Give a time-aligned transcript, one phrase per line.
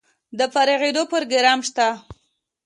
[0.37, 1.87] د فارغیدو پروګرام شته؟